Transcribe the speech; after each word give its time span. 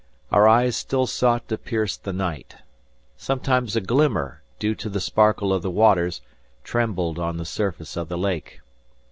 Our 0.31 0.47
eyes 0.47 0.75
still 0.75 1.05
sought 1.05 1.47
to 1.49 1.59
pierce 1.59 1.95
the 1.95 2.11
night. 2.11 2.55
Sometimes 3.17 3.75
a 3.75 3.81
glimmer, 3.81 4.41
due 4.57 4.73
to 4.73 4.89
the 4.89 4.99
sparkle 4.99 5.53
of 5.53 5.61
the 5.61 5.69
waters, 5.69 6.21
trembled 6.63 7.19
on 7.19 7.37
the 7.37 7.45
surface 7.45 7.95
of 7.95 8.09
the 8.09 8.17
lake. 8.17 8.61